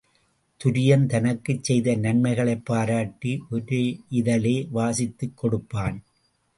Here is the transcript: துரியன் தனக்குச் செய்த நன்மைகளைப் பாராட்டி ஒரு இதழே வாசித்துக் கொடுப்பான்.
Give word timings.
துரியன் 0.61 1.05
தனக்குச் 1.05 1.63
செய்த 1.63 1.95
நன்மைகளைப் 1.95 2.65
பாராட்டி 2.65 3.43
ஒரு 3.49 3.81
இதழே 4.09 4.67
வாசித்துக் 4.71 5.37
கொடுப்பான். 5.37 5.97